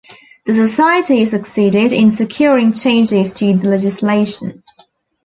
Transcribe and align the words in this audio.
The 0.47 0.53
Society 0.55 1.27
succeeded 1.27 1.93
in 1.93 2.09
securing 2.09 2.73
changes 2.73 3.33
to 3.33 3.55
the 3.55 3.67
legislation. 3.69 4.63